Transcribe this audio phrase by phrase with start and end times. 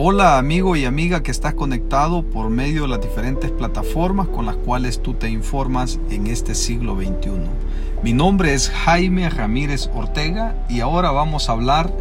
[0.00, 4.54] Hola amigo y amiga que estás conectado por medio de las diferentes plataformas con las
[4.54, 7.32] cuales tú te informas en este siglo XXI.
[8.04, 11.92] Mi nombre es Jaime Ramírez Ortega y ahora vamos a hablar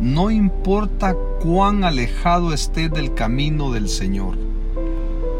[0.00, 1.14] no importa
[1.44, 4.36] cuán alejado estés del camino del Señor.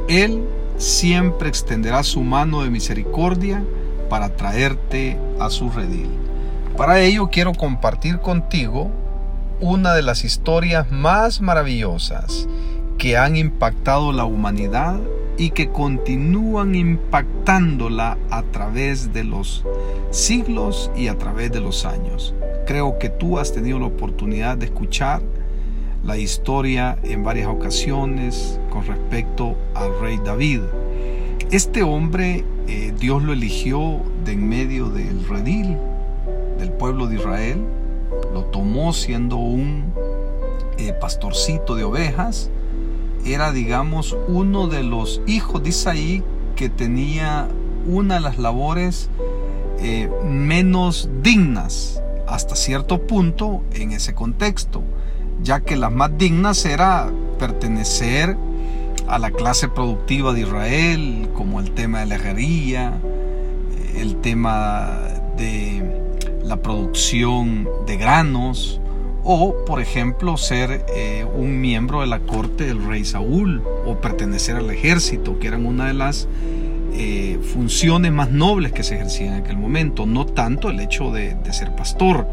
[0.06, 0.44] Él
[0.76, 3.64] siempre extenderá su mano de misericordia
[4.08, 6.10] para traerte a su redil.
[6.76, 8.92] Para ello quiero compartir contigo
[9.64, 12.46] una de las historias más maravillosas
[12.98, 15.00] que han impactado la humanidad
[15.38, 19.64] y que continúan impactándola a través de los
[20.10, 22.34] siglos y a través de los años.
[22.66, 25.22] Creo que tú has tenido la oportunidad de escuchar
[26.04, 30.60] la historia en varias ocasiones con respecto al rey David.
[31.50, 35.78] Este hombre eh, Dios lo eligió de en medio del redil
[36.58, 37.64] del pueblo de Israel
[38.34, 39.92] lo tomó siendo un
[40.76, 42.50] eh, pastorcito de ovejas,
[43.24, 46.22] era digamos uno de los hijos de Isaí
[46.56, 47.48] que tenía
[47.86, 49.08] una de las labores
[49.78, 54.82] eh, menos dignas hasta cierto punto en ese contexto,
[55.42, 58.36] ya que las más dignas era pertenecer
[59.06, 62.94] a la clase productiva de Israel, como el tema de la herrería,
[63.94, 64.98] el tema
[65.36, 66.03] de
[66.44, 68.80] la producción de granos
[69.24, 74.56] o, por ejemplo, ser eh, un miembro de la corte del rey Saúl o pertenecer
[74.56, 76.28] al ejército, que eran una de las
[76.92, 81.36] eh, funciones más nobles que se ejercían en aquel momento, no tanto el hecho de,
[81.52, 82.26] ser pastor.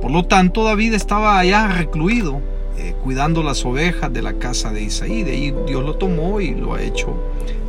[0.00, 2.40] Por lo tanto, David estaba allá recluido,
[2.78, 5.24] eh, cuidando las ovejas de la casa de Isaí.
[5.24, 7.16] De ahí Dios lo tomó y lo ha hecho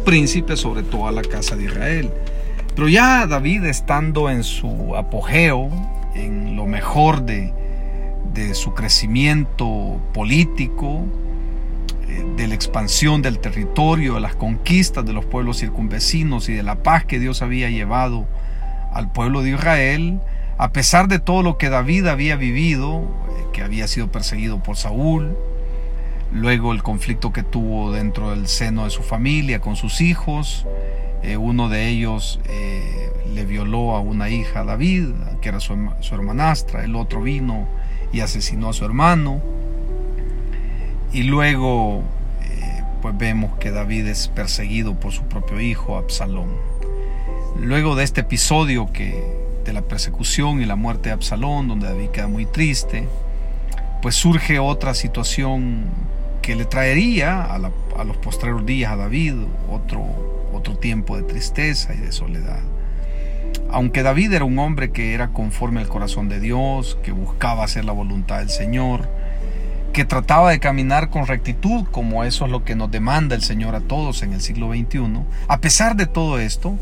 [0.05, 2.11] príncipe sobre toda la casa de Israel.
[2.80, 5.69] Pero ya David estando en su apogeo,
[6.16, 7.53] en lo mejor de,
[8.53, 11.03] su crecimiento político,
[12.07, 16.63] eh, de la expansión del territorio, de las conquistas de los pueblos circunvecinos y de
[16.63, 18.25] la paz que Dios había llevado
[18.94, 20.22] al pueblo de Israel,
[20.57, 24.78] a pesar de todo lo que David había vivido, eh, que había sido perseguido por
[24.78, 25.35] Saúl,
[26.31, 30.66] luego el conflicto que tuvo dentro del seno de su familia con sus hijos,
[31.22, 35.09] eh, uno de ellos eh, le violó a una hija, David,
[35.41, 35.74] que era su,
[36.12, 36.84] hermanastra.
[36.84, 37.68] El otro vino
[38.13, 39.41] y asesinó a su hermano.
[41.12, 42.03] Y luego,
[42.44, 46.50] eh, pues vemos que David es perseguido por su propio hijo, Absalón.
[47.59, 52.09] Luego de este episodio que, de la persecución y la muerte de Absalón, donde David
[52.09, 53.09] queda muy triste,
[54.02, 55.84] pues surge otra situación
[56.41, 59.34] que le traería a, a los postreros días a David
[59.69, 62.61] otro otro tiempo de tristeza y de soledad.
[63.71, 67.85] Aunque David era un hombre que era conforme al corazón de Dios, que buscaba hacer
[67.85, 69.07] la voluntad del Señor,
[69.93, 73.75] que trataba de caminar con rectitud, como eso es lo que nos demanda el Señor
[73.75, 76.75] a todos en el siglo XXI, a pesar de todo esto,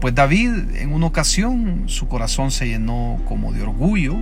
[0.00, 4.14] pues David en una ocasión su corazón se llenó como de orgullo,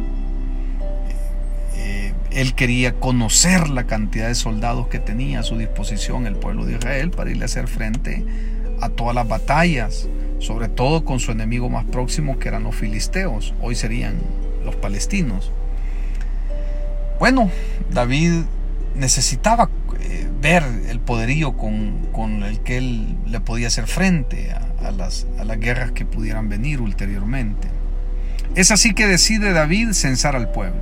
[1.77, 6.65] eh, él quería conocer la cantidad de soldados que tenía a su disposición el pueblo
[6.65, 8.25] de Israel para irle a hacer frente
[8.81, 13.55] a todas las batallas, sobre todo con su enemigo más próximo que eran los filisteos,
[13.61, 14.17] hoy serían
[14.65, 15.53] los palestinos.
[17.19, 17.51] Bueno,
[17.91, 18.43] David
[18.95, 19.71] necesitaba
[20.01, 25.45] eh, ver el poderío con, el que él le podía hacer frente a, las, a
[25.45, 27.69] las guerras que pudieran venir ulteriormente.
[28.55, 30.81] Es así que decide David censar al pueblo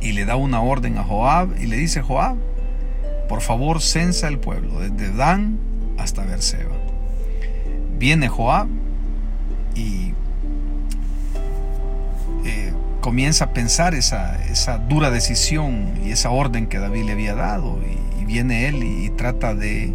[0.00, 2.36] y le da una orden a Joab y le dice, Joab,
[3.28, 5.58] por favor censa el pueblo, desde Dan
[5.98, 6.76] hasta Berseba.
[7.98, 8.68] Viene Joab
[9.74, 10.12] y
[12.44, 17.34] eh, comienza a pensar esa, esa, dura decisión y esa orden que David le había
[17.34, 17.78] dado.
[17.82, 19.94] Y, viene él y, trata de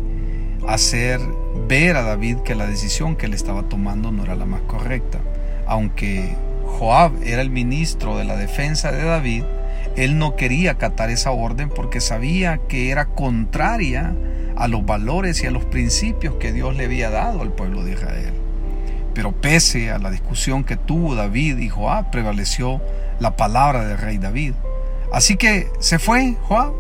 [0.68, 1.20] hacer
[1.68, 5.20] ver a David que la decisión que él estaba tomando no era la más correcta.
[5.66, 9.44] Aunque Joab era el ministro de la defensa de David,
[9.96, 14.16] él no quería acatar esa orden porque sabía que era contraria
[14.60, 17.94] a los valores y a los principios que Dios le había dado al pueblo de
[17.94, 18.34] Israel.
[19.14, 22.82] Pero pese a la discusión que tuvo David y Joab, prevaleció
[23.20, 24.54] la palabra del rey David.
[25.12, 26.74] Así que se fue Joab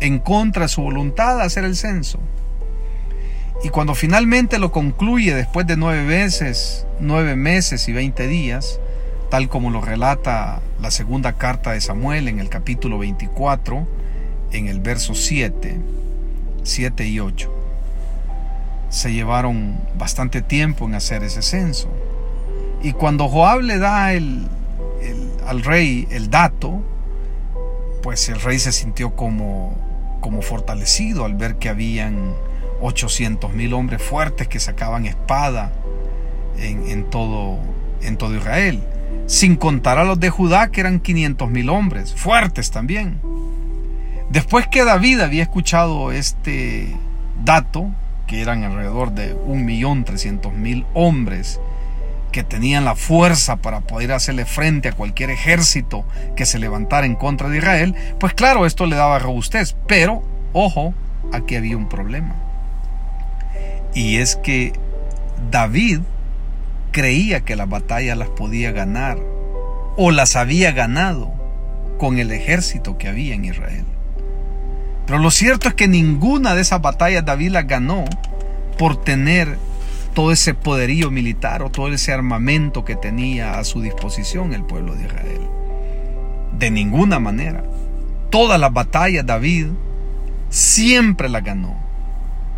[0.00, 2.18] en contra de su voluntad a hacer el censo.
[3.62, 8.80] Y cuando finalmente lo concluye después de nueve meses, nueve meses y veinte días,
[9.30, 13.86] tal como lo relata la segunda carta de Samuel en el capítulo 24,
[14.52, 15.78] en el verso 7,
[16.64, 17.50] 7 y 8.
[18.88, 21.88] Se llevaron bastante tiempo en hacer ese censo.
[22.82, 24.46] Y cuando Joab le da el,
[25.46, 26.82] al rey el dato,
[28.02, 29.74] pues el rey se sintió como,
[30.20, 32.34] como fortalecido al ver que habían
[32.80, 35.72] 800 mil hombres fuertes que sacaban espada
[36.58, 37.58] en, todo,
[38.02, 38.82] en todo Israel,
[39.26, 43.20] sin contar a los de Judá que eran 500 mil hombres, fuertes también.
[44.34, 46.92] Después que David había escuchado este
[47.44, 47.92] dato,
[48.26, 51.60] que eran alrededor de 1.300.000 hombres
[52.32, 56.04] que tenían la fuerza para poder hacerle frente a cualquier ejército
[56.34, 59.76] que se levantara en contra de Israel, pues claro, esto le daba robustez.
[59.86, 60.94] Pero, ojo,
[61.32, 62.34] aquí había un problema.
[63.94, 64.72] Y es que
[65.52, 66.00] David
[66.90, 69.16] creía que las batallas las podía ganar
[69.96, 71.32] o las había ganado
[71.98, 73.84] con el ejército que había en Israel.
[75.06, 78.04] Pero lo cierto es que ninguna de esas batallas David las ganó
[78.78, 79.58] por tener
[80.14, 84.94] todo ese poderío militar o todo ese armamento que tenía a su disposición el pueblo
[84.94, 85.40] de Israel.
[86.58, 87.64] De ninguna manera.
[88.30, 89.66] Todas las batallas David
[90.48, 91.76] siempre las ganó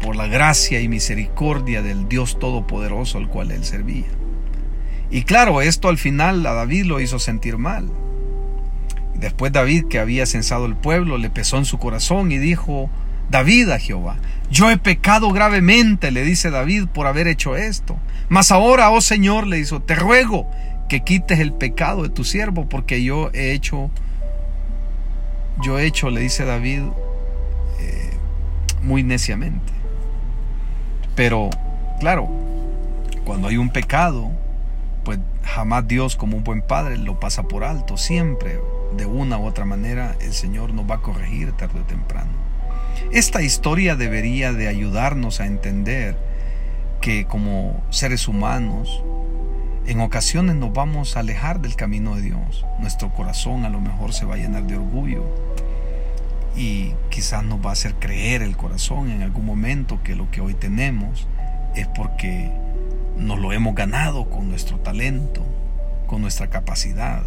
[0.00, 4.06] por la gracia y misericordia del Dios Todopoderoso al cual él servía.
[5.10, 7.90] Y claro, esto al final a David lo hizo sentir mal.
[9.18, 12.90] Después David, que había censado el pueblo, le pesó en su corazón y dijo,
[13.30, 14.16] David a Jehová,
[14.50, 17.96] yo he pecado gravemente, le dice David, por haber hecho esto.
[18.28, 20.48] Mas ahora, oh Señor, le hizo, te ruego
[20.88, 23.90] que quites el pecado de tu siervo, porque yo he hecho,
[25.62, 26.82] yo he hecho, le dice David,
[27.80, 28.10] eh,
[28.82, 29.72] muy neciamente.
[31.14, 31.50] Pero,
[32.00, 32.28] claro,
[33.24, 34.30] cuando hay un pecado,
[35.04, 38.58] pues jamás Dios como un buen padre lo pasa por alto, siempre
[38.96, 42.30] de una u otra manera el Señor nos va a corregir tarde o temprano.
[43.12, 46.16] Esta historia debería de ayudarnos a entender
[47.00, 49.02] que como seres humanos
[49.86, 52.64] en ocasiones nos vamos a alejar del camino de Dios.
[52.80, 55.24] Nuestro corazón a lo mejor se va a llenar de orgullo
[56.56, 60.40] y quizás nos va a hacer creer el corazón en algún momento que lo que
[60.40, 61.28] hoy tenemos
[61.74, 62.50] es porque
[63.16, 65.42] nos lo hemos ganado con nuestro talento,
[66.06, 67.22] con nuestra capacidad.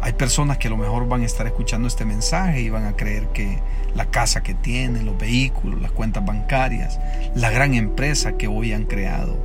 [0.00, 2.94] Hay personas que a lo mejor van a estar escuchando este mensaje y van a
[2.94, 3.58] creer que
[3.94, 7.00] la casa que tienen, los vehículos, las cuentas bancarias,
[7.34, 9.36] la gran empresa que hoy han creado,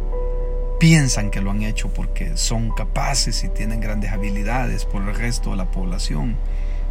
[0.79, 5.51] piensan que lo han hecho porque son capaces y tienen grandes habilidades por el resto
[5.51, 6.35] de la población.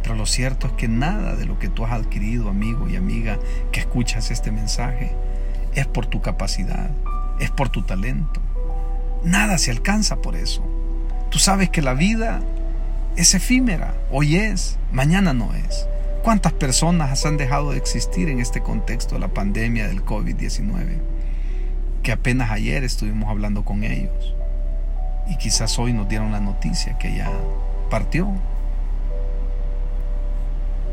[0.01, 3.39] Pero lo cierto es que nada de lo que tú has adquirido, amigo y amiga,
[3.71, 5.15] que escuchas este mensaje,
[5.73, 6.91] es por tu capacidad,
[7.39, 8.41] es por tu talento.
[9.23, 10.61] Nada se alcanza por eso.
[11.29, 12.41] Tú sabes que la vida
[13.15, 15.87] es efímera, hoy es, mañana no es.
[16.23, 20.99] ¿Cuántas personas han dejado de existir en este contexto de la pandemia del COVID-19?
[22.01, 24.33] Que apenas ayer estuvimos hablando con ellos
[25.27, 27.29] y quizás hoy nos dieron la noticia que ya
[27.89, 28.29] partió.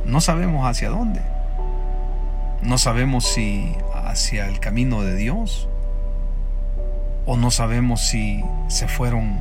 [0.04, 1.20] No sabemos hacia dónde.
[2.62, 5.68] No sabemos si hacia el camino de Dios
[7.26, 9.38] o no sabemos si se fueron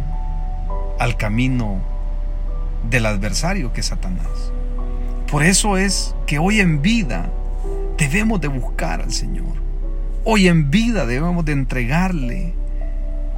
[1.00, 1.82] al camino
[2.89, 4.51] del adversario que es Satanás.
[5.30, 7.30] Por eso es que hoy en vida
[7.97, 9.59] debemos de buscar al Señor.
[10.25, 12.53] Hoy en vida debemos de entregarle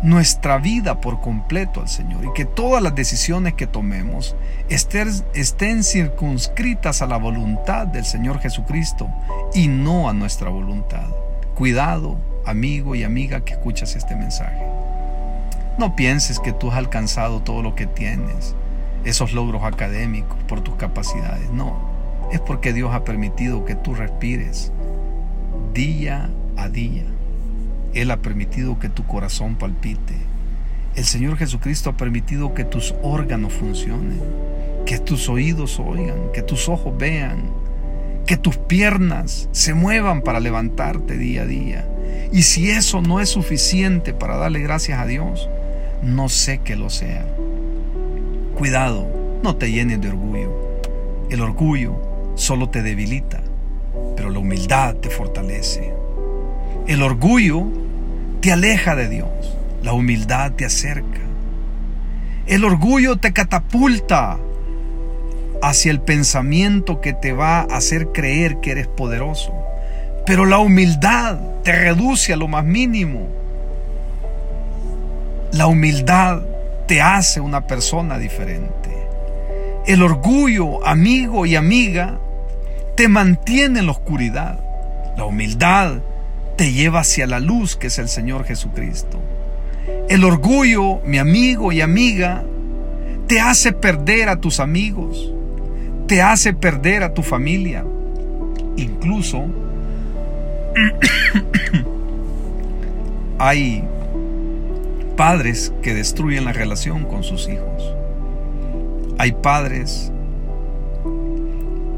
[0.01, 4.35] nuestra vida por completo al Señor y que todas las decisiones que tomemos
[4.69, 9.09] estén, estén, circunscritas a la voluntad del Señor Jesucristo
[9.53, 11.07] y no a nuestra voluntad.
[11.55, 14.65] Cuidado, amigo y amiga que escuchas este mensaje.
[15.77, 18.55] No pienses que tú has alcanzado todo lo que tienes
[19.05, 21.49] esos logros académicos, por tus capacidades.
[21.51, 21.77] No,
[22.31, 24.71] es porque Dios ha permitido que tú respires
[25.73, 27.03] día a día.
[27.93, 30.15] Él ha permitido que tu corazón palpite.
[30.95, 34.21] El Señor Jesucristo ha permitido que tus órganos funcionen,
[34.85, 37.43] que tus oídos oigan, que tus ojos vean,
[38.25, 41.87] que tus piernas se muevan para levantarte día a día.
[42.31, 45.49] Y si eso no es suficiente para darle gracias a Dios,
[46.01, 47.25] no sé que lo sea.
[48.61, 49.07] Cuidado,
[49.41, 50.51] no te llenes de orgullo.
[51.31, 51.95] El orgullo
[52.35, 53.41] solo te debilita,
[54.15, 55.91] pero la humildad te fortalece.
[56.85, 57.65] El orgullo
[58.39, 61.21] te aleja de Dios, la humildad te acerca.
[62.45, 64.37] El orgullo te catapulta
[65.63, 69.55] hacia el pensamiento que te va a hacer creer que eres poderoso.
[70.27, 73.27] Pero la humildad te reduce a lo más mínimo.
[75.51, 76.43] La humildad
[76.91, 78.89] te hace una persona diferente.
[79.87, 82.19] El orgullo, amigo y amiga,
[82.97, 84.59] te mantiene en la oscuridad.
[85.15, 85.99] La humildad
[86.57, 89.21] te lleva hacia la luz que es el Señor Jesucristo.
[90.09, 92.43] El orgullo, mi amigo y amiga,
[93.25, 95.31] te hace perder a tus amigos,
[96.07, 97.85] te hace perder a tu familia,
[98.75, 99.45] Incluso
[103.39, 103.81] hay
[105.11, 107.95] padres que destruyen la relación con sus hijos.
[109.17, 110.11] Hay padres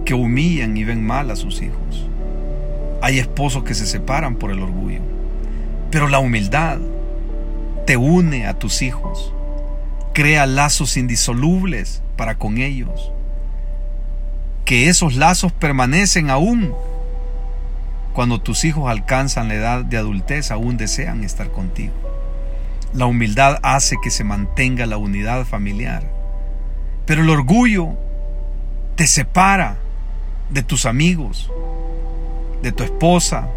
[0.06, 2.08] que humillan y ven mal a sus hijos.
[3.02, 5.02] Hay esposos que se separan por el orgullo.
[5.92, 6.80] Pero la humildad
[7.86, 9.34] te une a tus hijos,
[10.14, 13.12] crea lazos indisolubles para con ellos,
[14.66, 16.74] que esos lazos permanecen aún
[18.14, 22.13] cuando tus hijos alcanzan la edad de adultez, aún desean estar contigo.
[22.94, 26.04] La humildad hace que se mantenga la unidad familiar,
[27.06, 27.90] pero el orgullo
[28.96, 29.78] te separa
[30.52, 31.52] de tus amigos,
[32.62, 33.48] de tu esposa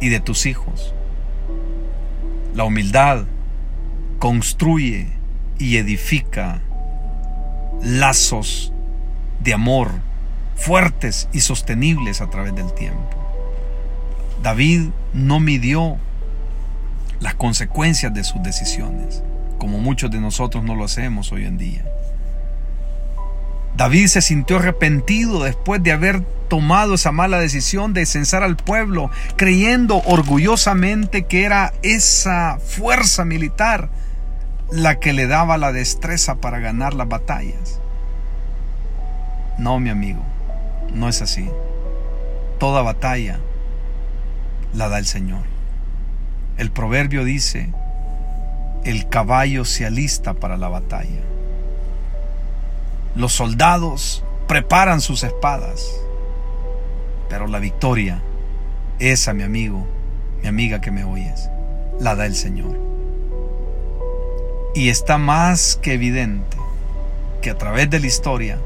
[0.00, 0.94] y de tus hijos.
[2.54, 3.24] La humildad
[4.20, 5.08] construye
[5.58, 6.60] y edifica
[7.82, 8.72] lazos
[9.40, 9.90] de amor
[10.54, 13.10] fuertes y sostenibles a través del tiempo.
[14.42, 15.98] David no midió
[17.20, 19.22] las consecuencias de sus decisiones,
[19.58, 21.84] como muchos de nosotros no lo hacemos hoy en día.
[23.76, 29.10] David se sintió arrepentido después de haber tomado esa mala decisión de censar al pueblo,
[29.36, 33.90] creyendo orgullosamente que era esa fuerza militar
[34.70, 37.80] la que le daba la destreza para ganar las batallas.
[39.58, 40.22] No, mi amigo,
[40.92, 41.48] no es así.
[42.58, 43.40] Toda batalla
[44.74, 45.55] la da el Señor.
[46.58, 47.68] El proverbio dice,
[48.84, 51.20] el caballo se alista para la batalla.
[53.14, 56.00] Los soldados preparan sus espadas,
[57.28, 58.22] pero la victoria,
[58.98, 59.86] esa mi amigo,
[60.40, 61.50] mi amiga que me oyes,
[62.00, 62.78] la da el Señor.
[64.74, 66.56] Y está más que evidente
[67.42, 68.58] que a través de la historia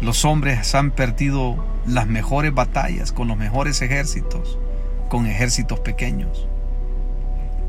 [0.00, 4.58] los hombres han perdido las mejores batallas con los mejores ejércitos,
[5.08, 6.48] con ejércitos pequeños.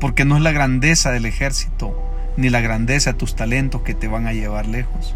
[0.00, 2.02] Porque no es la grandeza del ejército
[2.36, 5.14] ni la grandeza de tus talentos que te van a llevar lejos,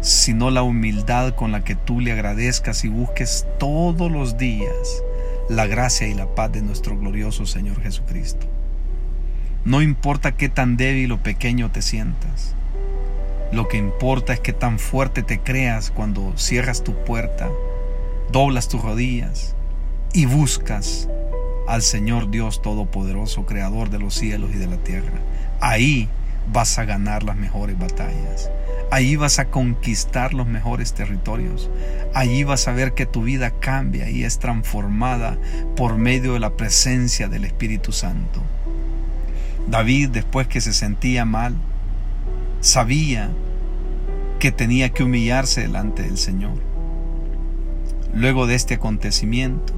[0.00, 5.02] sino la humildad con la que tú le agradezcas y busques todos los días
[5.48, 8.46] la gracia y la paz de nuestro glorioso Señor Jesucristo.
[9.64, 12.54] No importa qué tan débil o pequeño te sientas.
[13.52, 17.48] Lo que importa es que tan fuerte te creas cuando cierras tu puerta,
[18.32, 19.54] doblas tus rodillas
[20.12, 21.08] y buscas
[21.66, 25.20] al Señor Dios Todopoderoso, Creador de los cielos y de la tierra.
[25.60, 26.08] Ahí
[26.52, 28.50] vas a ganar las mejores batallas.
[28.90, 31.68] Ahí vas a conquistar los mejores territorios.
[32.14, 35.36] Allí vas a ver que tu vida cambia y es transformada
[35.74, 38.42] por medio de la presencia del Espíritu Santo.
[39.68, 41.56] David, después que se sentía mal,
[42.60, 43.30] sabía
[44.38, 46.54] que tenía que humillarse delante del Señor.
[48.14, 49.74] Luego de este acontecimiento,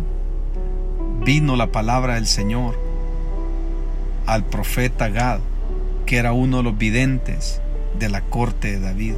[1.24, 2.78] vino la palabra del Señor
[4.26, 5.40] al profeta Gad,
[6.06, 7.60] que era uno de los videntes
[7.98, 9.14] de la corte de David.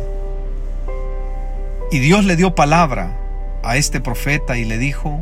[1.91, 3.17] Y Dios le dio palabra
[3.63, 5.21] a este profeta y le dijo,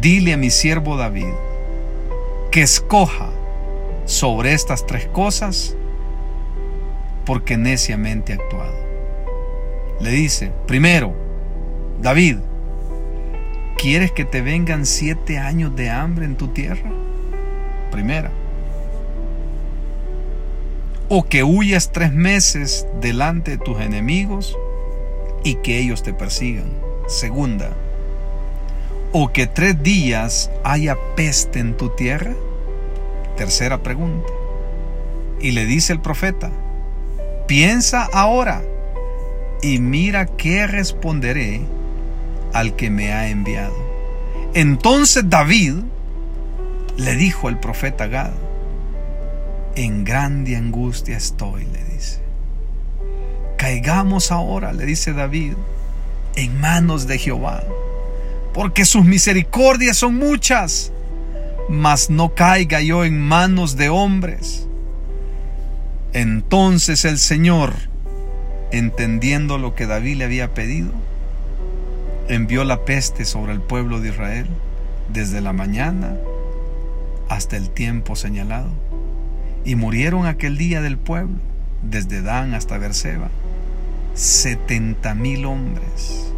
[0.00, 1.32] dile a mi siervo David
[2.50, 3.30] que escoja
[4.04, 5.76] sobre estas tres cosas
[7.24, 8.76] porque neciamente ha actuado.
[10.00, 11.14] Le dice, primero,
[12.00, 12.38] David,
[13.76, 16.90] ¿quieres que te vengan siete años de hambre en tu tierra?
[17.90, 18.30] Primera.
[21.08, 24.56] O que huyas tres meses delante de tus enemigos
[25.44, 26.70] y que ellos te persigan.
[27.06, 27.70] Segunda.
[29.12, 32.32] O que tres días haya peste en tu tierra.
[33.36, 34.32] Tercera pregunta.
[35.40, 36.50] Y le dice el profeta,
[37.46, 38.62] piensa ahora
[39.60, 41.60] y mira qué responderé
[42.54, 43.76] al que me ha enviado.
[44.54, 45.74] Entonces David
[46.96, 48.32] le dijo al profeta Gad,
[49.76, 52.20] en grande angustia estoy, le dice.
[53.58, 55.54] Caigamos ahora, le dice David,
[56.36, 57.62] en manos de Jehová,
[58.54, 60.92] porque sus misericordias son muchas
[61.68, 64.66] mas no caiga yo en manos de hombres.
[66.12, 67.74] Entonces el Señor,
[68.70, 70.92] entendiendo lo que David le había pedido,
[72.28, 74.46] envió la peste sobre el pueblo de Israel
[75.12, 76.16] desde la mañana
[77.28, 78.70] hasta el tiempo señalado.
[79.64, 81.36] Y murieron aquel día del pueblo,
[81.82, 83.28] desde Dan hasta Berseba,
[84.14, 86.32] setenta mil hombres.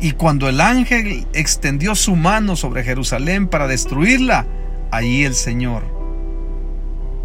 [0.00, 4.46] Y cuando el ángel extendió su mano sobre Jerusalén para destruirla,
[4.90, 5.82] allí el Señor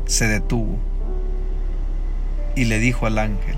[0.05, 0.77] se detuvo
[2.55, 3.55] y le dijo al ángel,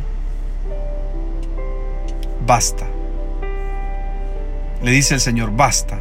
[2.46, 2.86] basta,
[4.82, 6.00] Le dice el Señor, basta.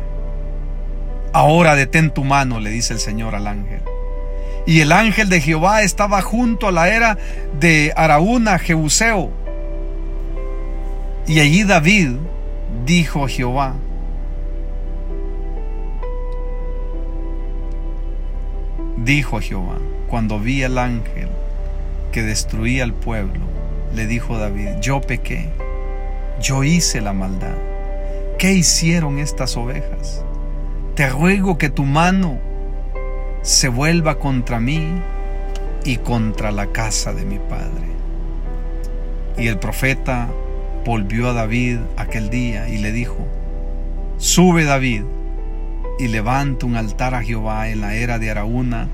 [1.32, 3.82] Ahora detén tu mano, le dice el Señor al ángel.
[4.66, 7.18] Y el ángel de Jehová estaba junto a la era
[7.58, 9.30] de Araúna, Jebuseo.
[11.26, 12.10] Y allí David
[12.84, 13.74] dijo a Jehová,
[18.96, 21.28] dijo a Jehová, cuando vi al ángel
[22.12, 23.40] que destruía al pueblo,
[23.94, 25.48] le dijo David, yo pequé,
[26.40, 27.69] yo hice la maldad.
[28.40, 30.24] ¿Qué hicieron estas ovejas?
[30.94, 32.38] Te ruego que tu mano
[33.42, 34.94] se vuelva contra mí
[35.84, 37.84] y contra la casa de mi padre.
[39.36, 40.30] Y el profeta
[40.86, 43.28] volvió a David aquel día y le dijo,
[44.16, 45.02] sube David
[45.98, 48.88] y levanta un altar a Jehová en la era de Araúna,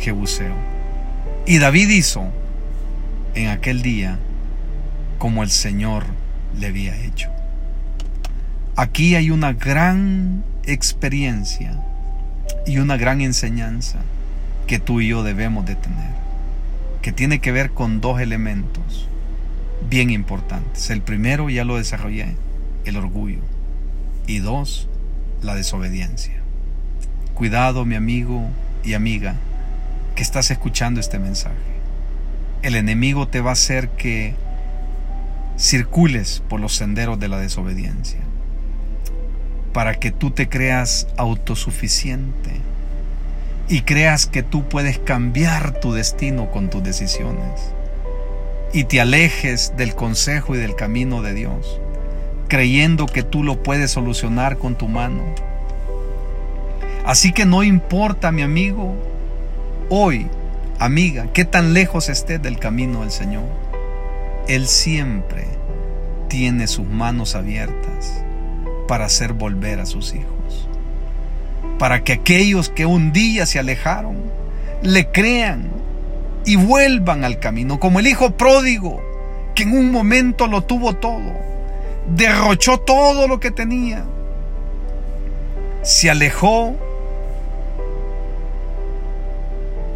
[0.00, 0.56] Jebuseo.
[1.46, 2.24] Y David hizo
[3.36, 4.18] en aquel día
[5.18, 6.02] como el Señor
[6.58, 7.37] le había hecho.
[8.80, 11.82] Aquí hay una gran experiencia
[12.64, 13.98] y una gran enseñanza
[14.68, 16.12] que tú y yo debemos de tener,
[17.02, 19.08] que tiene que ver con dos elementos
[19.90, 20.90] bien importantes.
[20.90, 22.36] El primero ya lo desarrollé,
[22.84, 23.40] el orgullo,
[24.28, 24.88] y dos,
[25.42, 26.40] la desobediencia.
[27.34, 28.48] Cuidado mi amigo
[28.84, 29.34] y amiga
[30.14, 31.56] que estás escuchando este mensaje.
[32.62, 34.36] El enemigo te va a hacer que
[35.56, 38.20] circules por los senderos de la desobediencia
[39.72, 42.50] para que tú te creas autosuficiente
[43.68, 47.72] y creas que tú puedes cambiar tu destino con tus decisiones
[48.72, 51.80] y te alejes del consejo y del camino de Dios,
[52.48, 55.22] creyendo que tú lo puedes solucionar con tu mano.
[57.04, 58.94] Así que no importa, mi amigo,
[59.88, 60.26] hoy,
[60.78, 63.44] amiga, qué tan lejos estés del camino del Señor.
[64.46, 65.46] Él siempre
[66.28, 68.22] tiene sus manos abiertas
[68.88, 70.68] para hacer volver a sus hijos.
[71.78, 74.16] Para que aquellos que un día se alejaron,
[74.82, 75.70] le crean
[76.44, 79.00] y vuelvan al camino, como el hijo pródigo,
[79.54, 81.32] que en un momento lo tuvo todo,
[82.16, 84.04] derrochó todo lo que tenía,
[85.82, 86.74] se alejó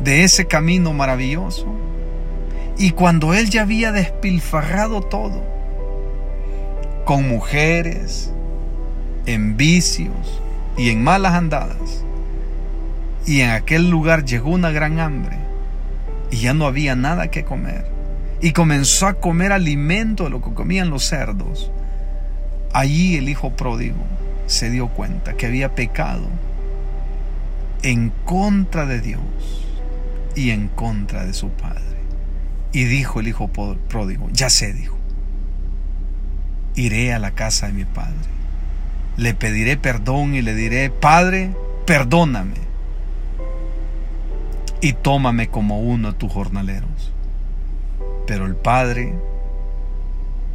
[0.05, 1.66] de ese camino maravilloso.
[2.78, 5.42] Y cuando él ya había despilfarrado todo,
[7.05, 8.33] con mujeres,
[9.26, 10.42] en vicios
[10.76, 12.04] y en malas andadas,
[13.26, 15.38] y en aquel lugar llegó una gran hambre,
[16.30, 17.87] y ya no había nada que comer.
[18.40, 21.70] Y comenzó a comer alimento de lo que comían los cerdos.
[22.72, 24.02] Allí el hijo pródigo
[24.46, 26.26] se dio cuenta que había pecado
[27.82, 29.20] en contra de Dios
[30.35, 31.82] y en contra de su padre.
[32.72, 34.96] Y dijo el hijo pródigo, ya sé, dijo,
[36.74, 38.16] iré a la casa de mi padre.
[39.16, 41.51] Le pediré perdón y le diré, Padre,
[41.87, 42.72] perdóname
[44.83, 47.12] y tómame como uno de tus jornaleros.
[48.27, 49.14] Pero el padre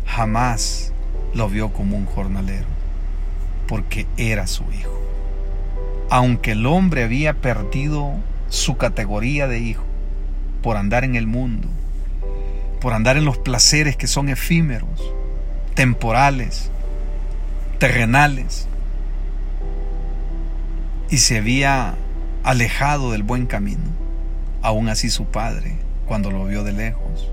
[0.06, 0.92] jamás
[1.34, 2.68] lo vio como un jornalero,
[3.68, 5.02] porque era su hijo.
[6.10, 8.14] Aunque el hombre había perdido
[8.50, 9.84] su categoría de hijo
[10.62, 11.70] por andar en el mundo,
[12.82, 15.14] por andar en los placeres que son efímeros,
[15.74, 16.70] temporales,
[17.80, 18.68] terrenales,
[21.10, 21.96] y se había
[22.44, 23.98] alejado del buen camino
[24.62, 25.76] Aún así su padre,
[26.08, 27.32] cuando lo vio de lejos,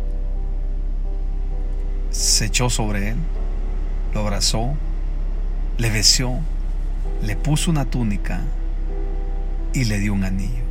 [2.11, 3.17] se echó sobre él,
[4.13, 4.75] lo abrazó,
[5.79, 6.39] le besó,
[7.23, 8.43] le puso una túnica
[9.73, 10.63] y le dio un anillo.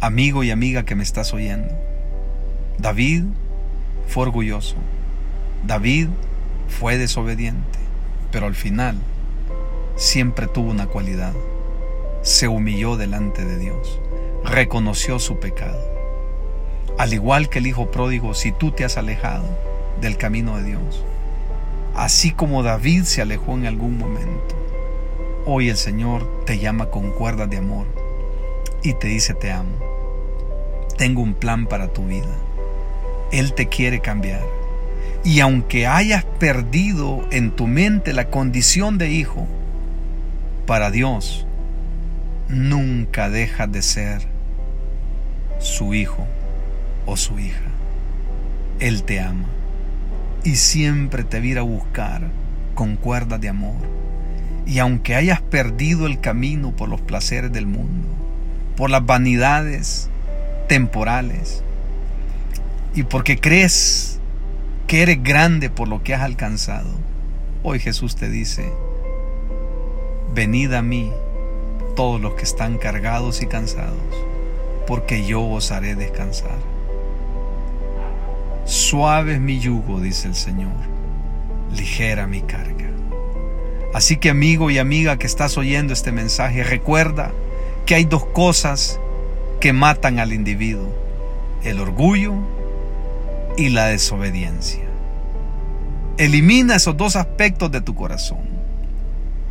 [0.00, 1.74] Amigo y amiga que me estás oyendo,
[2.78, 3.24] David
[4.06, 4.76] fue orgulloso,
[5.66, 6.10] David
[6.68, 7.78] fue desobediente,
[8.32, 8.96] pero al final
[9.94, 11.34] siempre tuvo una cualidad,
[12.22, 14.00] se humilló delante de Dios
[14.44, 15.78] reconoció su pecado.
[16.98, 19.44] Al igual que el Hijo pródigo, si tú te has alejado
[20.00, 21.04] del camino de Dios,
[21.94, 24.56] así como David se alejó en algún momento,
[25.46, 27.86] hoy el Señor te llama con cuerdas de amor
[28.82, 29.76] y te dice te amo.
[30.96, 32.36] Tengo un plan para tu vida.
[33.30, 34.44] Él te quiere cambiar.
[35.24, 39.46] Y aunque hayas perdido en tu mente la condición de hijo,
[40.66, 41.46] para Dios
[42.48, 44.22] nunca deja de ser
[45.60, 46.26] su hijo
[47.06, 47.60] o su hija.
[48.80, 49.46] Él te ama
[50.44, 52.22] y siempre te va a buscar
[52.74, 53.76] con cuerdas de amor.
[54.66, 58.08] Y aunque hayas perdido el camino por los placeres del mundo,
[58.76, 60.08] por las vanidades
[60.68, 61.62] temporales,
[62.94, 64.11] y porque crees
[64.92, 66.90] que eres grande por lo que has alcanzado,
[67.62, 68.70] hoy Jesús te dice,
[70.34, 71.10] venid a mí
[71.96, 73.96] todos los que están cargados y cansados,
[74.86, 76.58] porque yo os haré descansar.
[78.66, 80.76] Suave es mi yugo, dice el Señor,
[81.74, 82.90] ligera mi carga.
[83.94, 87.32] Así que amigo y amiga que estás oyendo este mensaje, recuerda
[87.86, 89.00] que hay dos cosas
[89.58, 90.94] que matan al individuo,
[91.64, 92.34] el orgullo
[93.62, 94.82] y la desobediencia.
[96.18, 98.40] Elimina esos dos aspectos de tu corazón.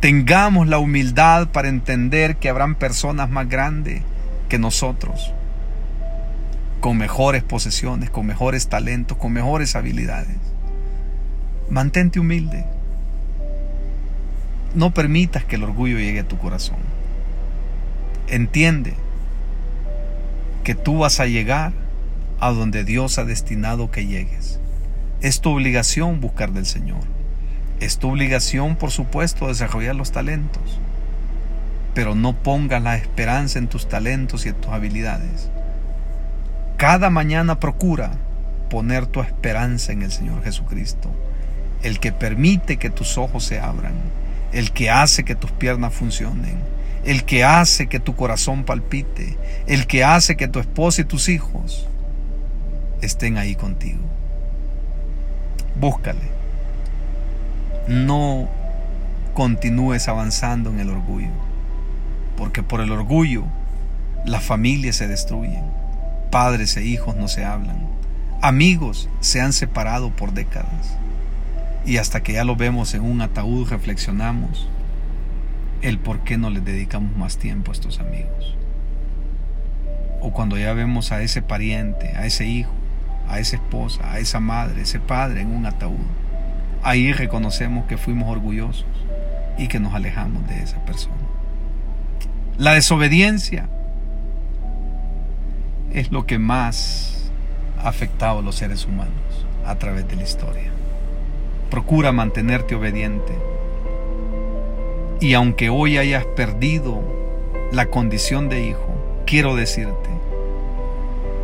[0.00, 4.02] Tengamos la humildad para entender que habrán personas más grandes
[4.50, 5.32] que nosotros,
[6.80, 10.36] con mejores posesiones, con mejores talentos, con mejores habilidades.
[11.70, 12.66] Mantente humilde.
[14.74, 16.78] No permitas que el orgullo llegue a tu corazón.
[18.28, 18.92] Entiende
[20.64, 21.72] que tú vas a llegar
[22.42, 24.58] a donde Dios ha destinado que llegues.
[25.20, 26.98] Es tu obligación buscar del Señor.
[27.78, 30.80] Es tu obligación, por supuesto, desarrollar los talentos.
[31.94, 35.50] Pero no pongas la esperanza en tus talentos y en tus habilidades.
[36.78, 38.10] Cada mañana procura
[38.68, 41.14] poner tu esperanza en el Señor Jesucristo,
[41.84, 43.94] el que permite que tus ojos se abran,
[44.52, 46.58] el que hace que tus piernas funcionen,
[47.04, 49.36] el que hace que tu corazón palpite,
[49.68, 51.86] el que hace que tu esposa y tus hijos
[53.02, 54.00] estén ahí contigo.
[55.78, 56.30] Búscale.
[57.88, 58.48] No
[59.34, 61.30] continúes avanzando en el orgullo,
[62.36, 63.44] porque por el orgullo
[64.24, 65.64] las familias se destruyen,
[66.30, 67.88] padres e hijos no se hablan,
[68.40, 70.96] amigos se han separado por décadas
[71.84, 74.68] y hasta que ya lo vemos en un ataúd reflexionamos
[75.80, 78.56] el por qué no le dedicamos más tiempo a estos amigos.
[80.20, 82.72] O cuando ya vemos a ese pariente, a ese hijo,
[83.28, 86.06] a esa esposa, a esa madre, ese padre en un ataúd,
[86.82, 88.86] ahí reconocemos que fuimos orgullosos
[89.58, 91.16] y que nos alejamos de esa persona.
[92.58, 93.68] La desobediencia
[95.92, 97.30] es lo que más
[97.78, 99.12] ha afectado a los seres humanos
[99.66, 100.70] a través de la historia.
[101.70, 103.32] Procura mantenerte obediente
[105.20, 107.00] y aunque hoy hayas perdido
[107.72, 110.10] la condición de hijo, quiero decirte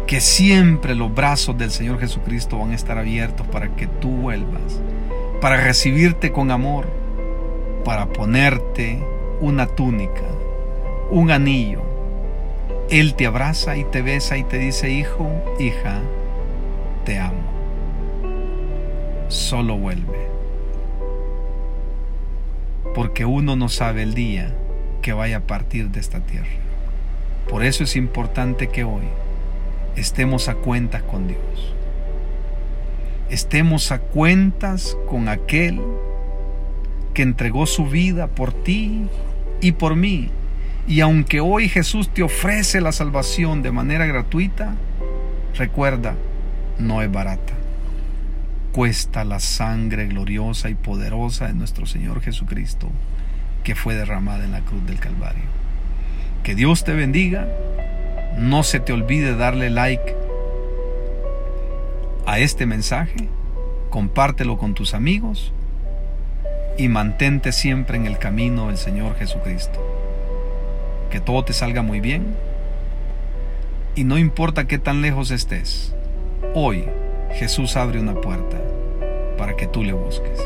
[0.08, 4.80] que siempre los brazos del Señor Jesucristo van a estar abiertos para que tú vuelvas,
[5.42, 6.88] para recibirte con amor,
[7.84, 9.04] para ponerte
[9.42, 10.24] una túnica,
[11.10, 11.82] un anillo.
[12.88, 16.00] Él te abraza y te besa y te dice, hijo, hija,
[17.04, 17.42] te amo.
[19.28, 20.26] Solo vuelve
[22.94, 24.54] porque uno no sabe el día
[25.02, 26.48] que vaya a partir de esta tierra.
[27.50, 29.04] Por eso es importante que hoy
[29.96, 31.74] estemos a cuentas con Dios.
[33.31, 35.81] Estemos a cuentas con aquel
[37.14, 39.07] que entregó su vida por ti
[39.61, 40.31] y por mí.
[40.87, 44.74] Y aunque hoy Jesús te ofrece la salvación de manera gratuita,
[45.55, 46.14] recuerda,
[46.79, 47.59] no es barata
[48.79, 52.88] cuesta la sangre gloriosa y poderosa de nuestro Señor Jesucristo
[53.64, 55.42] que fue derramada en la cruz del Calvario.
[56.44, 57.48] Que Dios te bendiga.
[58.38, 60.14] No se te olvide darle like
[62.24, 63.29] a este mensaje.
[63.90, 65.53] Compártelo con tus amigos
[66.77, 69.81] y mantente siempre en el camino del Señor Jesucristo.
[71.11, 72.37] Que todo te salga muy bien
[73.96, 75.92] y no importa qué tan lejos estés.
[76.55, 76.85] Hoy
[77.33, 78.59] Jesús abre una puerta
[79.37, 80.38] para que tú le busques.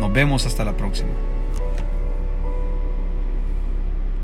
[0.00, 1.12] Nos vemos hasta la próxima.